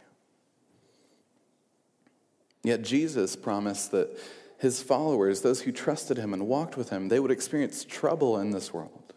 [2.65, 4.17] Yet Jesus promised that
[4.57, 8.49] his followers, those who trusted him and walked with him, they would experience trouble in
[8.49, 9.13] this world.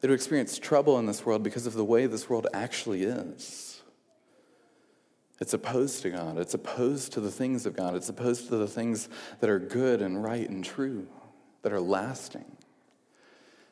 [0.00, 3.80] They would experience trouble in this world because of the way this world actually is.
[5.40, 6.38] It's opposed to God.
[6.38, 7.94] It's opposed to the things of God.
[7.94, 9.08] It's opposed to the things
[9.40, 11.06] that are good and right and true,
[11.62, 12.44] that are lasting.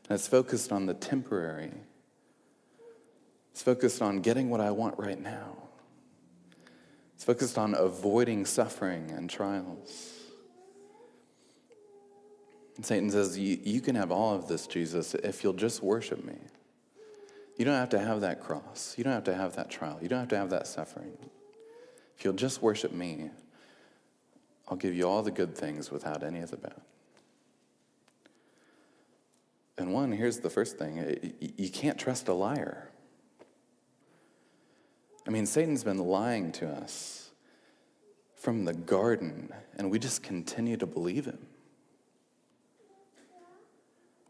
[0.09, 1.73] And it's focused on the temporary.
[3.51, 5.57] It's focused on getting what I want right now.
[7.25, 10.13] It's focused on avoiding suffering and trials.
[12.77, 16.37] And Satan says, You can have all of this, Jesus, if you'll just worship me.
[17.57, 18.95] You don't have to have that cross.
[18.99, 19.99] You don't have to have that trial.
[20.03, 21.17] You don't have to have that suffering.
[22.19, 23.31] If you'll just worship me,
[24.69, 26.83] I'll give you all the good things without any of the bad.
[29.79, 32.91] And one, here's the first thing you can't trust a liar.
[35.27, 37.31] I mean, Satan's been lying to us
[38.35, 41.47] from the garden, and we just continue to believe him.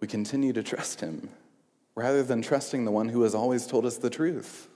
[0.00, 1.30] We continue to trust him
[1.94, 4.68] rather than trusting the one who has always told us the truth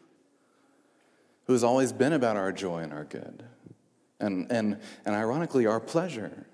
[1.48, 3.42] who has always been about our joy and our good,
[4.20, 6.46] and, and, and ironically, our pleasure.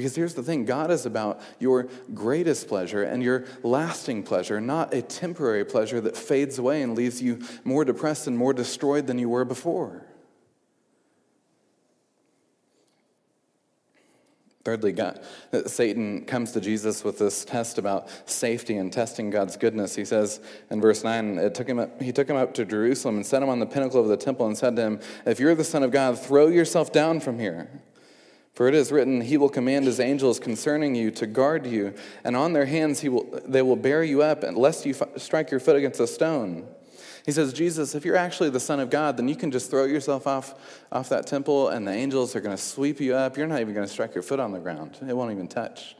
[0.00, 4.94] Because here's the thing God is about your greatest pleasure and your lasting pleasure, not
[4.94, 9.18] a temporary pleasure that fades away and leaves you more depressed and more destroyed than
[9.18, 10.06] you were before.
[14.64, 15.20] Thirdly, God,
[15.66, 19.94] Satan comes to Jesus with this test about safety and testing God's goodness.
[19.94, 20.40] He says
[20.70, 23.42] in verse 9, it took him up, he took him up to Jerusalem and set
[23.42, 25.82] him on the pinnacle of the temple and said to him, If you're the Son
[25.82, 27.68] of God, throw yourself down from here.
[28.52, 31.94] For it is written, He will command His angels concerning you to guard you,
[32.24, 35.60] and on their hands he will, they will bear you up, lest you strike your
[35.60, 36.66] foot against a stone.
[37.24, 39.84] He says, Jesus, if you're actually the Son of God, then you can just throw
[39.84, 40.54] yourself off,
[40.90, 43.36] off that temple and the angels are going to sweep you up.
[43.36, 45.96] You're not even going to strike your foot on the ground, it won't even touch.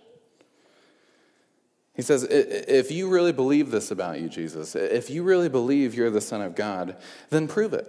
[1.94, 6.08] He says, if you really believe this about you, Jesus, if you really believe you're
[6.08, 6.96] the Son of God,
[7.28, 7.86] then prove it.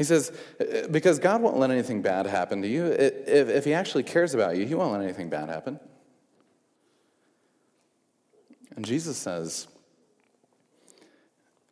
[0.00, 2.86] He says, uh, uh, because God won't let anything bad happen to you.
[2.86, 5.78] If, if He actually cares about you, He won't let anything bad happen.
[8.74, 9.68] And Jesus says,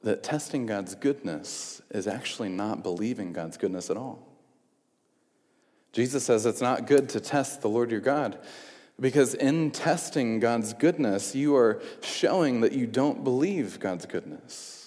[0.03, 4.29] that testing God's goodness is actually not believing God's goodness at all.
[5.93, 8.39] Jesus says it's not good to test the Lord your God
[9.01, 14.78] because in testing God's goodness, you are showing that you don't believe God's goodness.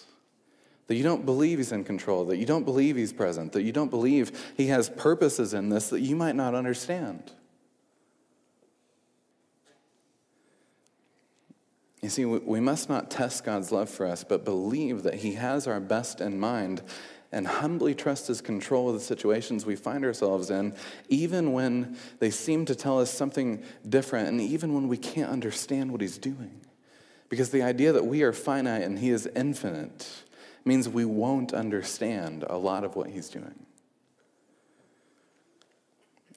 [0.92, 3.72] That you don't believe He's in control, that you don't believe He's present, that you
[3.72, 7.32] don't believe He has purposes in this that you might not understand.
[12.02, 15.66] You see, we must not test God's love for us, but believe that He has
[15.66, 16.82] our best in mind
[17.32, 20.76] and humbly trust His control of the situations we find ourselves in,
[21.08, 25.90] even when they seem to tell us something different, and even when we can't understand
[25.90, 26.60] what He's doing.
[27.30, 30.26] Because the idea that we are finite and He is infinite
[30.66, 33.66] means we won't understand a lot of what He's doing.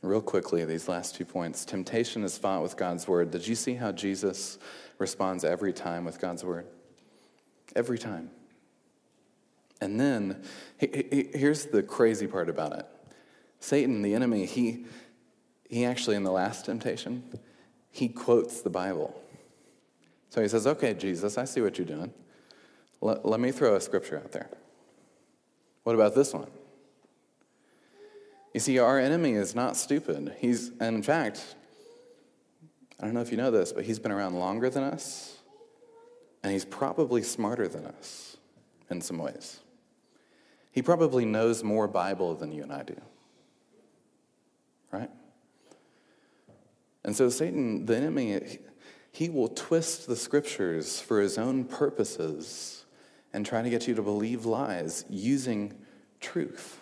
[0.03, 1.65] Real quickly, these last two points.
[1.65, 3.31] Temptation is fought with God's word.
[3.31, 4.59] Did you see how Jesus
[4.99, 6.67] responds every time with God's word.
[7.75, 8.31] Every time.
[9.81, 10.43] And then,
[10.79, 12.87] he, he, here's the crazy part about it
[13.61, 14.87] Satan, the enemy, he,
[15.69, 17.23] he actually, in the last temptation,
[17.91, 19.21] he quotes the Bible.
[20.31, 22.13] So he says, Okay, Jesus, I see what you're doing.
[23.05, 24.49] Let, let me throw a scripture out there.
[25.83, 26.49] What about this one?
[28.55, 30.35] You see, our enemy is not stupid.
[30.39, 31.55] He's, in fact,
[32.99, 35.37] I don't know if you know this, but he's been around longer than us,
[36.43, 38.39] and he's probably smarter than us
[38.89, 39.61] in some ways.
[40.73, 42.99] He probably knows more Bible than you and I do.
[44.91, 45.11] Right?
[47.05, 48.61] And so Satan, the enemy,
[49.13, 52.84] he will twist the scriptures for his own purposes
[53.35, 55.75] and try to get you to believe lies using
[56.21, 56.81] truth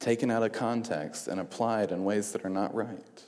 [0.00, 3.24] taken out of context and applied in ways that are not right.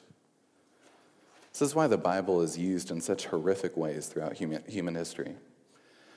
[1.53, 5.35] This is why the Bible is used in such horrific ways throughout human, human history.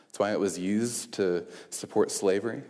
[0.09, 2.61] It's why it was used to support slavery.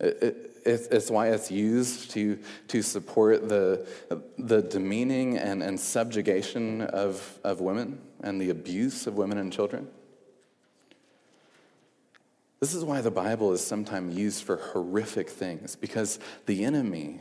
[0.00, 3.86] It, it, it's why it's used to, to support the,
[4.38, 9.88] the demeaning and, and subjugation of, of women and the abuse of women and children.
[12.62, 17.18] This is why the Bible is sometimes used for horrific things, because the enemy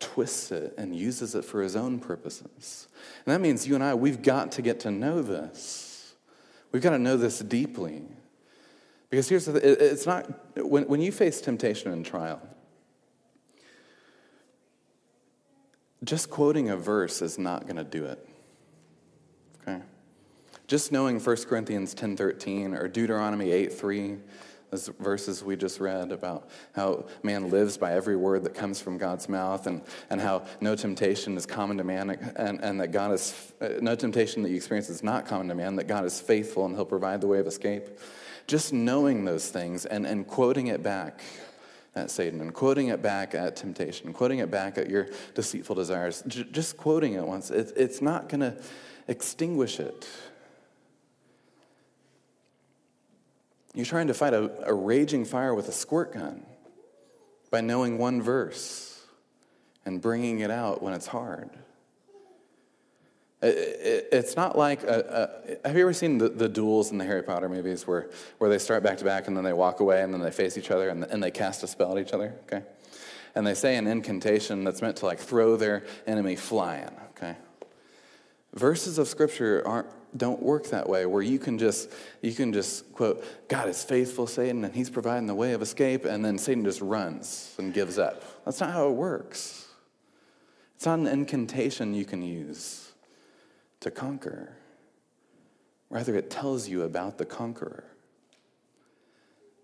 [0.00, 2.86] twists it and uses it for his own purposes.
[3.24, 6.12] And that means you and I, we've got to get to know this.
[6.72, 8.02] We've got to know this deeply.
[9.08, 12.42] Because here's the thing it's not, when, when you face temptation and trial,
[16.04, 18.28] just quoting a verse is not going to do it.
[19.62, 19.80] Okay?
[20.66, 24.20] Just knowing 1 Corinthians 10:13 or Deuteronomy 8:3
[24.70, 28.98] those verses we just read about how man lives by every word that comes from
[28.98, 33.12] God's mouth and, and how no temptation is common to man and, and that God
[33.12, 36.66] is, no temptation that you experience is not common to man, that God is faithful
[36.66, 37.98] and he'll provide the way of escape.
[38.46, 41.20] Just knowing those things and, and quoting it back
[41.94, 46.22] at Satan and quoting it back at temptation, quoting it back at your deceitful desires,
[46.26, 48.56] j- just quoting it once, it, it's not going to
[49.08, 50.08] extinguish it.
[53.74, 56.44] You're trying to fight a, a raging fire with a squirt gun
[57.50, 59.00] by knowing one verse
[59.84, 61.50] and bringing it out when it's hard.
[63.42, 66.98] It, it, it's not like a, a, have you ever seen the, the, duels in
[66.98, 69.80] the Harry Potter movies where, where they start back to back and then they walk
[69.80, 72.12] away and then they face each other and, and they cast a spell at each
[72.12, 72.34] other?
[72.42, 72.62] Okay,
[73.34, 76.90] and they say an incantation that's meant to like throw their enemy flying.
[78.54, 81.90] Verses of scripture aren't don't work that way where you can just
[82.20, 86.04] you can just quote god is faithful satan and he's providing the way of escape
[86.04, 88.44] and then satan just runs and gives up.
[88.44, 89.66] That's not how it works.
[90.76, 92.92] It's not an incantation you can use
[93.80, 94.56] to conquer.
[95.90, 97.84] Rather it tells you about the conqueror.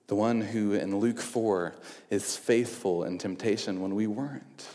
[0.09, 1.75] The one who in luke 4
[2.11, 4.69] is faithful in temptation when we weren't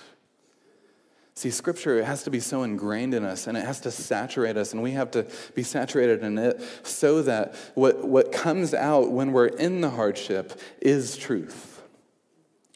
[1.41, 4.57] See, scripture it has to be so ingrained in us and it has to saturate
[4.57, 5.25] us, and we have to
[5.55, 10.53] be saturated in it so that what, what comes out when we're in the hardship
[10.83, 11.81] is truth.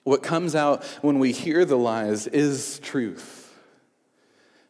[0.04, 3.45] What comes out when we hear the lies is truth.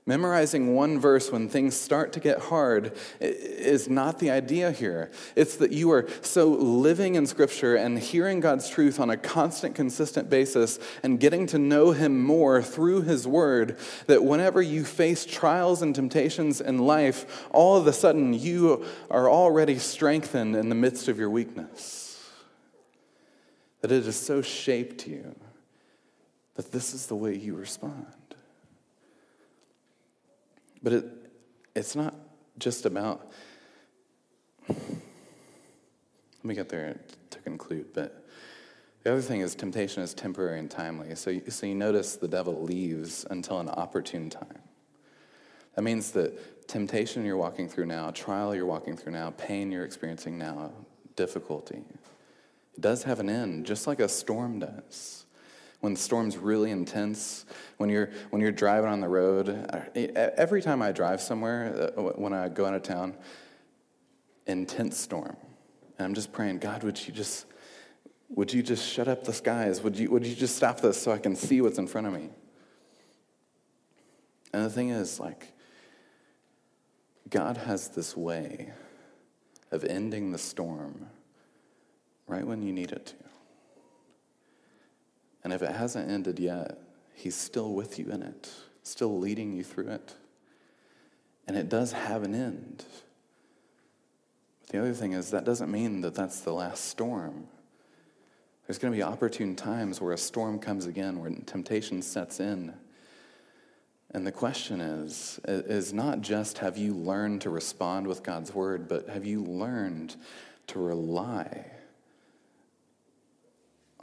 [0.08, 5.10] Memorizing one verse when things start to get hard is not the idea here.
[5.36, 9.74] It's that you are so living in Scripture and hearing God's truth on a constant,
[9.74, 15.26] consistent basis and getting to know Him more through His Word that whenever you face
[15.26, 20.76] trials and temptations in life, all of a sudden you are already strengthened in the
[20.76, 22.24] midst of your weakness.
[23.82, 25.36] That it has so shaped you
[26.54, 28.06] that this is the way you respond.
[30.86, 31.06] But it,
[31.76, 32.14] it's not
[32.60, 33.32] just about,
[34.70, 34.78] let
[36.44, 37.00] me get there
[37.32, 38.24] to conclude, but
[39.02, 41.16] the other thing is temptation is temporary and timely.
[41.16, 44.62] So, you, so you notice the devil leaves until an opportune time.
[45.74, 49.86] That means that temptation you're walking through now, trial you're walking through now, pain you're
[49.86, 50.72] experiencing now,
[51.16, 51.82] difficulty,
[52.76, 55.25] it does have an end, just like a storm does
[55.82, 57.46] when the storm's really intense,
[57.78, 59.50] when you're, when you're driving on the road.
[59.96, 63.16] Every time I drive somewhere, uh, when I go out of town,
[64.48, 65.38] intense storm.
[65.98, 67.46] And I'm just praying, God, would you just,
[68.30, 69.82] would you just shut up the skies?
[69.82, 72.14] Would you, would you just stop this so I can see what's in front of
[72.14, 72.30] me?
[74.54, 75.54] And the thing is, like,
[77.30, 78.72] God has this way
[79.72, 81.08] of ending the storm
[82.28, 83.16] right when you need it to.
[85.46, 86.80] And if it hasn't ended yet,
[87.14, 90.16] He's still with you in it, still leading you through it.
[91.48, 92.84] And it does have an end.
[94.62, 97.46] But the other thing is, that doesn't mean that that's the last storm.
[98.66, 102.74] There's going to be opportune times where a storm comes again, where temptation sets in.
[104.10, 108.88] And the question is, is not just have you learned to respond with God's word,
[108.88, 110.16] but have you learned
[110.68, 111.68] to rely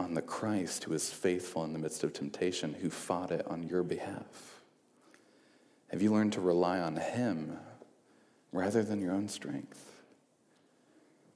[0.03, 3.63] on the Christ who is faithful in the midst of temptation, who fought it on
[3.63, 4.61] your behalf?
[5.89, 7.59] Have you learned to rely on Him
[8.53, 10.03] rather than your own strength?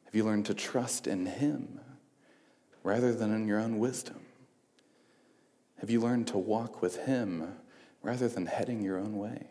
[0.04, 1.80] Have you learned to trust in Him
[2.82, 4.20] rather than in your own wisdom?
[5.80, 7.54] Have you learned to walk with Him
[8.02, 9.46] rather than heading your own way?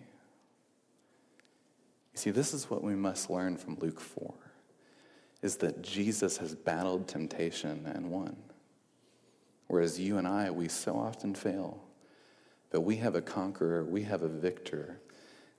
[2.14, 4.34] You see, this is what we must learn from Luke 4
[5.42, 8.36] is that Jesus has battled temptation and won.
[9.68, 11.84] Whereas you and I, we so often fail.
[12.70, 15.00] But we have a conqueror, we have a victor.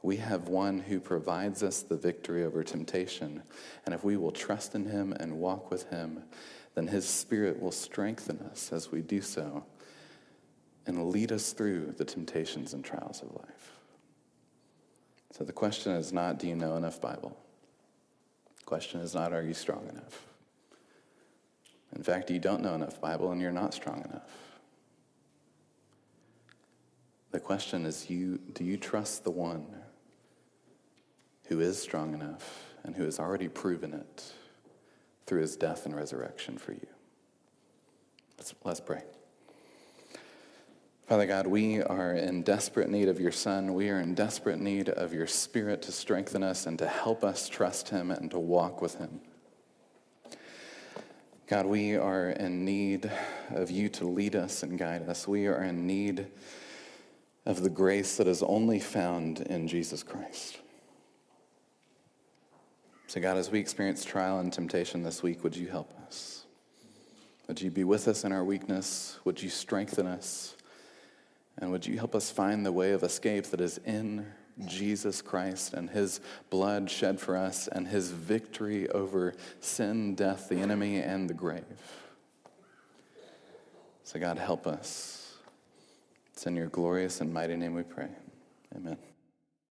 [0.03, 3.43] We have one who provides us the victory over temptation.
[3.85, 6.23] And if we will trust in him and walk with him,
[6.75, 9.65] then his spirit will strengthen us as we do so
[10.87, 13.73] and lead us through the temptations and trials of life.
[15.33, 17.37] So the question is not, do you know enough Bible?
[18.59, 20.27] The question is not, are you strong enough?
[21.97, 24.29] In fact, you don't know enough Bible and you're not strong enough.
[27.31, 29.67] The question is, you, do you trust the one
[31.47, 34.33] who is strong enough and who has already proven it
[35.25, 36.87] through his death and resurrection for you?
[38.37, 39.03] Let's, let's pray.
[41.07, 43.73] Father God, we are in desperate need of your Son.
[43.73, 47.49] We are in desperate need of your Spirit to strengthen us and to help us
[47.49, 49.21] trust him and to walk with him.
[51.49, 53.09] God, we are in need
[53.51, 55.29] of you to lead us and guide us.
[55.29, 56.27] We are in need
[57.45, 60.59] of the grace that is only found in Jesus Christ.
[63.07, 66.47] So, God, as we experience trial and temptation this week, would you help us?
[67.47, 69.21] Would you be with us in our weakness?
[69.25, 70.57] Would you strengthen us?
[71.59, 74.27] And would you help us find the way of escape that is in
[74.65, 80.57] Jesus Christ and his blood shed for us and his victory over sin, death, the
[80.57, 81.65] enemy, and the grave?
[84.05, 85.35] So, God, help us.
[86.33, 88.09] It's in your glorious and mighty name we pray.
[88.75, 88.99] Amen.